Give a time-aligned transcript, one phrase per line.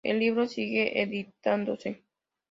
[0.03, 2.01] El libro sigue editándose.